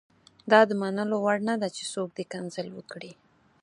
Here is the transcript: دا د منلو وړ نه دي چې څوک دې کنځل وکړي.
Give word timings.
دا 0.51 0.59
د 0.69 0.71
منلو 0.81 1.15
وړ 1.23 1.37
نه 1.49 1.55
دي 1.61 1.69
چې 1.77 1.83
څوک 1.93 2.09
دې 2.17 2.23
کنځل 2.31 2.67
وکړي. 2.73 3.11